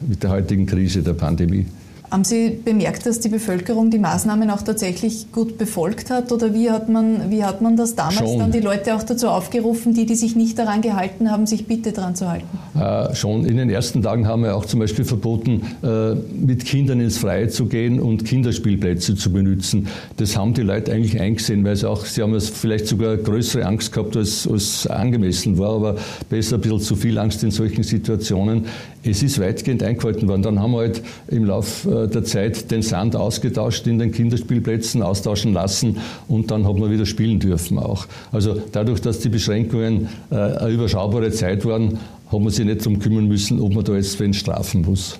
mit 0.00 0.24
der 0.24 0.30
heutigen 0.30 0.66
Krise 0.66 1.02
der 1.02 1.14
Pandemie. 1.14 1.66
Haben 2.10 2.24
Sie 2.24 2.58
bemerkt, 2.64 3.04
dass 3.04 3.20
die 3.20 3.28
Bevölkerung 3.28 3.90
die 3.90 3.98
Maßnahmen 3.98 4.48
auch 4.50 4.62
tatsächlich 4.62 5.30
gut 5.30 5.58
befolgt 5.58 6.10
hat? 6.10 6.32
Oder 6.32 6.54
wie 6.54 6.70
hat 6.70 6.88
man, 6.88 7.30
wie 7.30 7.44
hat 7.44 7.60
man 7.60 7.76
das 7.76 7.96
damals 7.96 8.16
schon. 8.16 8.38
dann 8.38 8.50
die 8.50 8.60
Leute 8.60 8.94
auch 8.94 9.02
dazu 9.02 9.28
aufgerufen, 9.28 9.92
die, 9.92 10.06
die 10.06 10.14
sich 10.14 10.34
nicht 10.34 10.58
daran 10.58 10.80
gehalten 10.80 11.30
haben, 11.30 11.46
sich 11.46 11.66
bitte 11.66 11.92
daran 11.92 12.14
zu 12.14 12.30
halten? 12.30 12.46
Äh, 12.78 13.14
schon 13.14 13.44
in 13.44 13.58
den 13.58 13.68
ersten 13.68 14.02
Tagen 14.02 14.26
haben 14.26 14.42
wir 14.42 14.56
auch 14.56 14.64
zum 14.64 14.80
Beispiel 14.80 15.04
verboten, 15.04 15.62
äh, 15.82 16.14
mit 16.14 16.64
Kindern 16.64 17.00
ins 17.00 17.18
Freie 17.18 17.48
zu 17.48 17.66
gehen 17.66 18.00
und 18.00 18.24
Kinderspielplätze 18.24 19.14
zu 19.14 19.30
benutzen. 19.30 19.88
Das 20.16 20.34
haben 20.36 20.54
die 20.54 20.62
Leute 20.62 20.92
eigentlich 20.92 21.20
eingesehen, 21.20 21.62
weil 21.64 21.76
sie 21.76 21.88
auch, 21.88 22.06
sie 22.06 22.22
haben 22.22 22.38
vielleicht 22.40 22.86
sogar 22.86 23.18
größere 23.18 23.66
Angst 23.66 23.92
gehabt, 23.92 24.16
als, 24.16 24.48
als 24.50 24.86
angemessen 24.86 25.58
war, 25.58 25.74
aber 25.74 25.96
besser 26.30 26.56
ein 26.56 26.62
bisschen 26.62 26.80
zu 26.80 26.96
viel 26.96 27.18
Angst 27.18 27.42
in 27.42 27.50
solchen 27.50 27.82
Situationen. 27.82 28.64
Es 29.04 29.22
ist 29.22 29.40
weitgehend 29.40 29.82
eingehalten 29.82 30.28
worden. 30.28 30.42
Dann 30.42 30.60
haben 30.60 30.72
wir 30.72 30.78
halt 30.78 31.02
im 31.28 31.44
Laufe 31.44 32.04
äh, 32.04 32.08
der 32.08 32.24
Zeit 32.24 32.70
den 32.70 32.82
Sand 32.82 33.16
ausgetauscht 33.16 33.86
in 33.86 33.98
den 33.98 34.12
Kinderspielplätzen, 34.12 35.02
austauschen 35.02 35.52
lassen 35.52 35.98
und 36.26 36.50
dann 36.50 36.66
hat 36.66 36.76
man 36.76 36.90
wieder 36.90 37.06
spielen 37.06 37.38
dürfen 37.38 37.78
auch. 37.78 38.06
Also 38.32 38.60
dadurch, 38.72 39.00
dass 39.00 39.20
die 39.20 39.28
Beschränkungen 39.28 40.08
äh, 40.30 40.34
eine 40.34 40.70
überschaubare 40.70 41.30
Zeit 41.30 41.64
waren, 41.64 41.98
hat 42.30 42.40
man 42.40 42.50
sich 42.50 42.64
nicht 42.64 42.80
darum 42.80 42.98
kümmern 42.98 43.26
müssen, 43.26 43.60
ob 43.60 43.74
man 43.74 43.84
da 43.84 43.94
jetzt 43.94 44.18
wen 44.20 44.34
strafen 44.34 44.82
muss. 44.82 45.18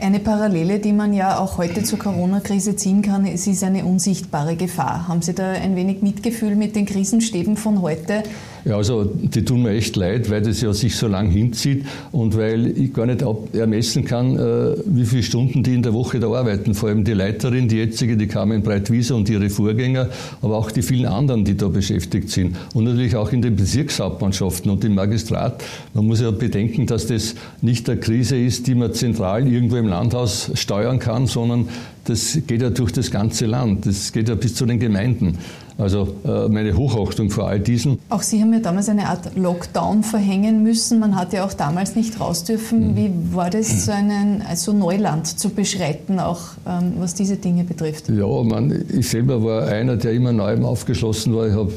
Eine 0.00 0.20
Parallele, 0.20 0.78
die 0.78 0.92
man 0.92 1.12
ja 1.12 1.40
auch 1.40 1.58
heute 1.58 1.82
zur 1.82 1.98
Corona-Krise 1.98 2.76
ziehen 2.76 3.02
kann, 3.02 3.26
es 3.26 3.48
ist 3.48 3.64
eine 3.64 3.84
unsichtbare 3.84 4.54
Gefahr. 4.54 5.08
Haben 5.08 5.22
Sie 5.22 5.34
da 5.34 5.50
ein 5.50 5.74
wenig 5.74 6.02
Mitgefühl 6.02 6.54
mit 6.54 6.76
den 6.76 6.86
Krisenstäben 6.86 7.56
von 7.56 7.82
heute? 7.82 8.22
Ja, 8.68 8.76
also 8.76 9.04
die 9.04 9.46
tun 9.46 9.62
mir 9.62 9.70
echt 9.70 9.96
leid, 9.96 10.28
weil 10.28 10.42
das 10.42 10.60
ja 10.60 10.74
sich 10.74 10.94
so 10.94 11.08
lang 11.08 11.30
hinzieht 11.30 11.86
und 12.12 12.36
weil 12.36 12.66
ich 12.78 12.92
gar 12.92 13.06
nicht 13.06 13.24
ermessen 13.54 14.04
kann, 14.04 14.38
äh, 14.38 14.76
wie 14.84 15.06
viele 15.06 15.22
Stunden 15.22 15.62
die 15.62 15.72
in 15.72 15.82
der 15.82 15.94
Woche 15.94 16.20
da 16.20 16.30
arbeiten. 16.30 16.74
Vor 16.74 16.90
allem 16.90 17.02
die 17.02 17.14
Leiterin, 17.14 17.68
die 17.68 17.76
jetzige, 17.76 18.18
die 18.18 18.26
Carmen 18.26 18.62
Breitwieser 18.62 19.16
und 19.16 19.30
ihre 19.30 19.48
Vorgänger, 19.48 20.10
aber 20.42 20.58
auch 20.58 20.70
die 20.70 20.82
vielen 20.82 21.06
anderen, 21.06 21.46
die 21.46 21.56
da 21.56 21.68
beschäftigt 21.68 22.28
sind. 22.28 22.56
Und 22.74 22.84
natürlich 22.84 23.16
auch 23.16 23.32
in 23.32 23.40
den 23.40 23.56
Bezirkshauptmannschaften 23.56 24.70
und 24.70 24.84
im 24.84 24.96
Magistrat. 24.96 25.64
Man 25.94 26.06
muss 26.06 26.20
ja 26.20 26.30
bedenken, 26.30 26.86
dass 26.86 27.06
das 27.06 27.36
nicht 27.62 27.88
eine 27.88 27.98
Krise 27.98 28.36
ist, 28.36 28.66
die 28.66 28.74
man 28.74 28.92
zentral 28.92 29.48
irgendwo 29.48 29.76
im 29.76 29.86
Landhaus 29.86 30.50
steuern 30.52 30.98
kann, 30.98 31.26
sondern 31.26 31.68
das 32.04 32.38
geht 32.46 32.60
ja 32.60 32.68
durch 32.68 32.92
das 32.92 33.10
ganze 33.10 33.46
Land. 33.46 33.86
Das 33.86 34.12
geht 34.12 34.28
ja 34.28 34.34
bis 34.34 34.54
zu 34.54 34.66
den 34.66 34.78
Gemeinden. 34.78 35.38
Also 35.78 36.08
äh, 36.24 36.48
meine 36.48 36.76
Hochachtung 36.76 37.30
vor 37.30 37.46
all 37.46 37.60
diesen. 37.60 38.00
Auch 38.08 38.22
Sie 38.22 38.42
haben 38.42 38.52
ja 38.52 38.58
damals 38.58 38.88
eine 38.88 39.06
Art 39.06 39.36
Lockdown 39.36 40.02
verhängen 40.02 40.64
müssen. 40.64 40.98
Man 40.98 41.14
hat 41.14 41.32
ja 41.32 41.46
auch 41.46 41.52
damals 41.52 41.94
nicht 41.94 42.18
raus 42.18 42.42
dürfen. 42.42 42.88
Mhm. 42.88 42.96
Wie 42.96 43.12
war 43.32 43.48
das, 43.48 43.86
so 43.86 43.92
einen, 43.92 44.42
also 44.42 44.72
Neuland 44.72 45.38
zu 45.38 45.50
beschreiten, 45.50 46.18
auch 46.18 46.40
ähm, 46.66 46.94
was 46.98 47.14
diese 47.14 47.36
Dinge 47.36 47.62
betrifft? 47.62 48.08
Ja, 48.08 48.26
man, 48.26 48.86
ich 48.92 49.08
selber 49.08 49.44
war 49.44 49.68
einer, 49.68 49.96
der 49.96 50.14
immer 50.14 50.32
neu 50.32 50.60
aufgeschlossen 50.64 51.36
war. 51.36 51.46
Ich 51.46 51.54
habe 51.54 51.72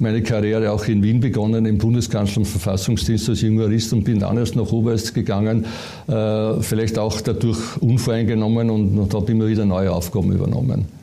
meine 0.00 0.22
Karriere 0.22 0.72
auch 0.72 0.86
in 0.86 1.02
Wien 1.02 1.20
begonnen, 1.20 1.66
im 1.66 1.76
Bundeskanzler 1.76 2.38
und 2.38 2.46
Verfassungsdienst 2.46 3.28
als 3.28 3.42
Jurist 3.42 3.92
und 3.92 4.04
bin 4.04 4.20
dann 4.20 4.38
erst 4.38 4.56
nach 4.56 4.72
Oberst 4.72 5.12
gegangen. 5.12 5.66
Äh, 6.08 6.60
vielleicht 6.62 6.98
auch 6.98 7.20
dadurch 7.20 7.76
unvoreingenommen 7.82 8.70
und, 8.70 8.98
und 8.98 9.12
habe 9.12 9.32
immer 9.32 9.48
wieder 9.48 9.66
neue 9.66 9.92
Aufgaben 9.92 10.32
übernommen. 10.32 11.01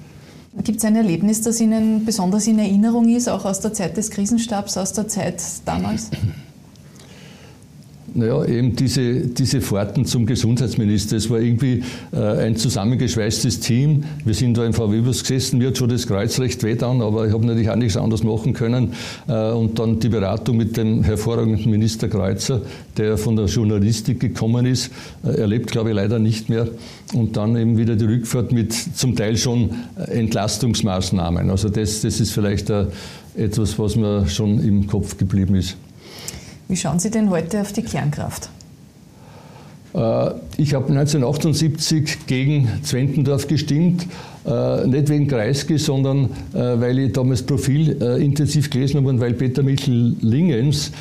Gibt 0.64 0.80
es 0.80 0.86
ein 0.86 0.96
Erlebnis, 0.96 1.42
das 1.42 1.60
Ihnen 1.62 2.06
besonders 2.06 2.48
in 2.48 2.60
Erinnerung 2.60 3.08
ist, 3.08 3.30
auch 3.30 3.46
aus 3.46 3.60
der 3.60 3.74
Zeit 3.74 3.98
des 3.98 4.10
Krisenstabs, 4.10 4.78
aus 4.78 4.94
der 4.94 5.08
Zeit 5.08 5.42
damals? 5.66 6.10
Naja, 8.14 8.44
eben 8.46 8.76
diese, 8.76 9.28
diese 9.28 9.62
Fahrten 9.62 10.06
zum 10.06 10.26
Gesundheitsminister. 10.26 11.18
Es 11.18 11.30
war 11.30 11.40
irgendwie 11.40 11.84
äh, 12.12 12.18
ein 12.18 12.56
zusammengeschweißtes 12.56 13.60
Team. 13.60 14.04
Wir 14.26 14.34
sind 14.34 14.58
da 14.58 14.66
im 14.66 14.74
VW-Bus 14.74 15.22
gesessen. 15.22 15.60
Mir 15.60 15.68
hat 15.68 15.78
schon 15.78 15.90
das 15.90 16.08
Kreuz 16.08 16.40
recht 16.40 16.64
weh 16.64 16.78
an, 16.80 17.02
aber 17.02 17.28
ich 17.28 17.34
habe 17.34 17.46
natürlich 17.46 17.70
auch 17.70 17.76
nichts 17.76 17.98
anderes 17.98 18.24
machen 18.24 18.54
können. 18.54 18.94
Äh, 19.28 19.52
und 19.52 19.80
dann 19.80 20.00
die 20.00 20.10
Beratung 20.10 20.58
mit 20.58 20.78
dem 20.78 21.04
hervorragenden 21.04 21.70
Minister 21.70 22.08
Kreuzer, 22.08 22.62
der 22.98 23.18
von 23.18 23.36
der 23.36 23.46
Journalistik 23.46 24.20
gekommen 24.20 24.66
ist. 24.66 24.92
Äh, 25.24 25.42
er 25.42 25.48
lebt, 25.48 25.72
glaube 25.72 25.90
ich, 25.90 25.96
leider 25.96 26.20
nicht 26.20 26.50
mehr. 26.50 26.68
Und 27.14 27.38
dann 27.38 27.56
eben 27.56 27.78
wieder 27.78 27.96
die 27.96 28.06
Rückfahrt 28.06 28.52
mit 28.52 28.74
zum 28.74 29.16
Teil 29.16 29.38
schon 29.38 29.72
Entlastungsmaßnahmen. 29.96 31.50
Also 31.50 31.70
das, 31.70 32.02
das 32.02 32.20
ist 32.20 32.32
vielleicht 32.32 32.70
äh, 32.70 32.86
etwas, 33.36 33.78
was 33.78 33.96
mir 33.96 34.28
schon 34.28 34.60
im 34.64 34.88
Kopf 34.88 35.18
geblieben 35.18 35.56
ist. 35.56 35.78
Wie 36.70 36.78
schauen 36.78 37.00
Sie 37.00 37.10
denn 37.10 37.32
heute 37.32 37.62
auf 37.62 37.74
die 37.74 37.82
Kernkraft? 37.82 38.52
Äh, 39.96 40.30
ich 40.58 40.76
habe 40.76 40.90
1978 40.90 42.28
gegen 42.28 42.70
Zwentendorf 42.84 43.48
gestimmt, 43.48 44.06
äh, 44.46 44.88
nicht 44.88 45.10
wegen 45.10 45.28
Kreisky, 45.28 45.78
sondern 45.78 46.26
äh, 46.54 46.80
weil 46.80 46.98
ich 47.00 47.14
damals 47.14 47.44
Profil 47.44 47.90
intensiv 48.20 48.70
gelesen 48.70 48.98
habe 48.98 49.10
und 49.10 49.20
weil 49.20 49.34
Peter 49.34 49.64
Michel-Lingens 49.64 50.92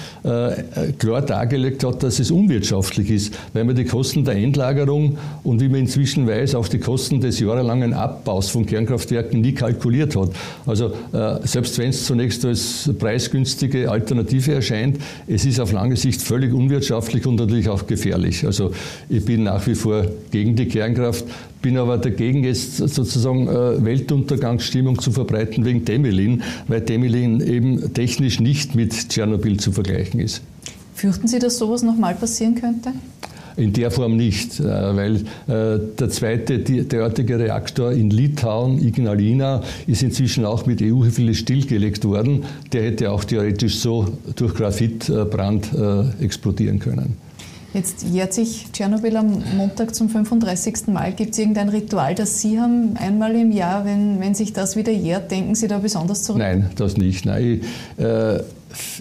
klar 0.99 1.23
dargelegt 1.23 1.85
hat, 1.85 2.02
dass 2.02 2.18
es 2.18 2.30
unwirtschaftlich 2.30 3.11
ist, 3.11 3.38
weil 3.52 3.64
man 3.64 3.76
die 3.76 3.85
Kosten 3.85 4.25
der 4.25 4.35
Endlagerung 4.35 5.18
und 5.42 5.61
wie 5.61 5.68
man 5.68 5.80
inzwischen 5.80 6.26
weiß, 6.26 6.54
auch 6.54 6.68
die 6.68 6.78
Kosten 6.78 7.21
des 7.21 7.40
jahrelangen 7.40 7.92
Abbaus 7.95 8.50
von 8.50 8.66
Kernkraftwerken 8.66 9.40
nie 9.40 9.52
kalkuliert 9.52 10.16
hat. 10.16 10.30
Also 10.66 10.92
selbst 11.45 11.78
wenn 11.78 11.90
es 11.90 12.04
zunächst 12.04 12.45
als 12.45 12.90
preisgünstige 12.99 13.90
Alternative 13.90 14.54
erscheint, 14.54 14.99
es 15.26 15.45
ist 15.45 15.61
auf 15.61 15.73
lange 15.73 15.97
Sicht 15.97 16.21
völlig 16.23 16.52
unwirtschaftlich 16.52 17.26
und 17.26 17.37
natürlich 17.37 17.68
auch 17.68 17.87
gefährlich. 17.87 18.45
Also 18.45 18.73
ich 19.09 19.25
bin 19.25 19.45
nach 19.45 19.66
wie 19.66 19.75
vor 19.75 20.07
gegen 20.30 20.57
die 20.57 20.66
Kernkraft, 20.66 21.25
bin 21.62 21.76
aber 21.76 21.98
dagegen, 21.98 22.44
jetzt 22.44 22.76
sozusagen 22.76 23.48
äh, 23.48 23.84
Weltuntergangsstimmung 23.84 24.98
zu 24.98 25.12
verbreiten 25.12 25.64
wegen 25.64 25.84
Temelin, 25.84 26.42
weil 26.66 26.84
Temelin 26.84 27.40
eben 27.40 27.92
technisch 27.94 28.40
nicht 28.40 28.74
mit 28.74 29.08
Tschernobyl 29.08 29.58
zu 29.58 29.72
vergleichen 29.72 30.20
ist. 30.20 30.42
Fürchten 30.94 31.28
Sie, 31.28 31.38
dass 31.38 31.58
sowas 31.58 31.82
nochmal 31.82 32.14
passieren 32.14 32.54
könnte? 32.54 32.92
in 33.56 33.72
der 33.72 33.90
Form 33.90 34.16
nicht, 34.16 34.62
weil 34.62 35.24
der 35.48 36.10
zweite 36.10 36.60
derartige 36.60 37.40
Reaktor 37.40 37.90
in 37.90 38.10
Litauen, 38.10 38.78
Ignalina, 38.80 39.62
ist 39.88 40.04
inzwischen 40.04 40.44
auch 40.44 40.66
mit 40.66 40.80
EU-Hilfe 40.80 41.34
stillgelegt 41.34 42.04
worden. 42.04 42.44
Der 42.72 42.84
hätte 42.84 43.10
auch 43.10 43.24
theoretisch 43.24 43.80
so 43.80 44.06
durch 44.36 44.54
Graphitbrand 44.54 45.70
explodieren 46.20 46.78
können. 46.78 47.16
Jetzt 47.75 48.02
jährt 48.02 48.32
sich 48.32 48.66
Tschernobyl 48.72 49.16
am 49.16 49.42
Montag 49.56 49.94
zum 49.94 50.08
35. 50.08 50.87
Mal. 50.88 51.12
Gibt 51.12 51.32
es 51.32 51.38
irgendein 51.38 51.68
Ritual, 51.68 52.14
das 52.14 52.40
Sie 52.40 52.58
haben, 52.58 52.96
einmal 52.96 53.34
im 53.34 53.52
Jahr, 53.52 53.84
wenn, 53.84 54.20
wenn 54.20 54.34
sich 54.34 54.54
das 54.54 54.75
wieder 54.75 54.92
jährt, 54.92 55.30
denken 55.30 55.54
Sie 55.54 55.68
da 55.68 55.78
besonders 55.78 56.22
zurück? 56.22 56.38
Nein, 56.38 56.70
das 56.76 56.96
nicht. 56.96 57.26
Nein, 57.26 57.60
ich, 57.98 58.02
äh, 58.02 58.40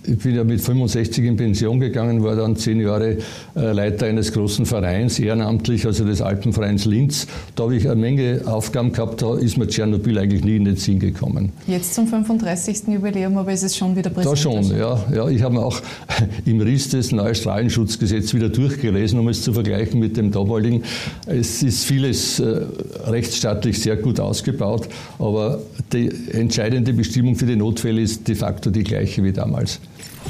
ich 0.05 0.17
bin 0.19 0.35
ja 0.35 0.43
mit 0.43 0.61
65 0.61 1.25
in 1.25 1.35
Pension 1.35 1.79
gegangen, 1.79 2.23
war 2.23 2.35
dann 2.35 2.55
zehn 2.55 2.79
Jahre 2.79 3.17
äh, 3.55 3.71
Leiter 3.71 4.05
eines 4.05 4.31
großen 4.31 4.65
Vereins, 4.65 5.19
ehrenamtlich, 5.19 5.85
also 5.85 6.05
des 6.05 6.21
Alpenvereins 6.21 6.85
Linz. 6.85 7.27
Da 7.55 7.63
habe 7.63 7.75
ich 7.75 7.85
eine 7.85 7.99
Menge 7.99 8.41
Aufgaben 8.45 8.91
gehabt, 8.91 9.21
da 9.21 9.35
ist 9.37 9.57
mir 9.57 9.67
Tschernobyl 9.67 10.17
eigentlich 10.17 10.43
nie 10.43 10.55
in 10.55 10.65
den 10.65 10.77
Sinn 10.77 10.99
gekommen. 10.99 11.51
Jetzt 11.67 11.93
zum 11.93 12.07
35. 12.07 12.87
Jubiläum, 12.87 13.37
aber 13.37 13.51
ist 13.51 13.63
es 13.63 13.75
schon 13.75 13.95
wieder 13.95 14.09
präsent? 14.09 14.31
Da 14.31 14.35
schon, 14.35 14.77
ja. 14.77 15.05
ja. 15.13 15.27
Ich 15.27 15.41
habe 15.41 15.59
auch 15.59 15.81
im 16.45 16.61
RIS 16.61 16.89
das 16.89 17.11
neue 17.11 17.35
Strahlenschutzgesetz 17.35 18.33
wieder 18.33 18.49
durchgelesen, 18.49 19.19
um 19.19 19.27
es 19.27 19.41
zu 19.41 19.53
vergleichen 19.53 19.99
mit 19.99 20.15
dem 20.17 20.31
damaligen. 20.31 20.83
Es 21.25 21.61
ist 21.63 21.83
vieles 21.83 22.39
äh, 22.39 22.61
rechtsstaatlich 23.05 23.81
sehr 23.81 23.97
gut 23.97 24.19
ausgebaut, 24.19 24.87
aber 25.19 25.59
die 25.91 26.09
entscheidende 26.31 26.93
Bestimmung 26.93 27.35
für 27.35 27.45
die 27.45 27.55
Notfälle 27.55 28.01
ist 28.01 28.27
de 28.27 28.35
facto 28.35 28.69
die 28.69 28.83
gleiche 28.83 29.23
wie 29.23 29.33
damals 29.33 29.56
damals. 29.57 29.79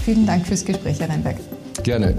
Vielen 0.05 0.25
Dank 0.25 0.47
fürs 0.47 0.63
Gespräch, 0.63 0.99
Herr 0.99 1.09
Reinberg. 1.09 1.37
Gerne. 1.83 2.17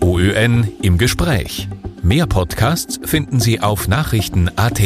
OÖN 0.00 0.68
im 0.82 0.98
Gespräch. 0.98 1.68
Mehr 2.02 2.26
Podcasts 2.26 3.00
finden 3.04 3.40
Sie 3.40 3.60
auf 3.60 3.88
Nachrichten.at. 3.88 4.80